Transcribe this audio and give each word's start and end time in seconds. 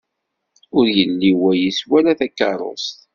Ur 0.77 0.85
yelli 0.97 1.31
wayis 1.39 1.79
wala 1.89 2.11
takeṛṛust. 2.19 2.97